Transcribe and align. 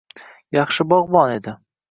Yaxshi 0.57 0.87
bog’bon 0.95 1.37
edi. 1.37 1.57